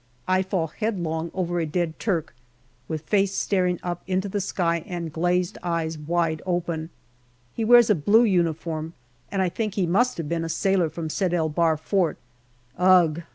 I 0.27 0.41
fall 0.41 0.65
headlong 0.65 1.29
over 1.31 1.59
a 1.59 1.65
dead 1.67 1.99
Turk, 1.99 2.33
with 2.87 3.01
face 3.01 3.35
staring 3.35 3.79
up 3.83 4.01
into 4.07 4.27
the 4.27 4.41
sky 4.41 4.83
and 4.87 5.13
glazed 5.13 5.59
eyes 5.61 5.95
wide 5.95 6.41
open. 6.43 6.89
He 7.53 7.63
wears 7.63 7.91
a 7.91 7.93
blue 7.93 8.23
uniform, 8.23 8.93
and 9.31 9.43
I 9.43 9.49
think 9.49 9.75
he 9.75 9.85
must 9.85 10.17
have 10.17 10.27
been 10.27 10.43
a 10.43 10.49
sailor 10.49 10.89
from 10.89 11.11
Sed 11.11 11.35
el 11.35 11.49
Bahr 11.49 11.77
fort. 11.77 12.17
Ugh 12.79 13.21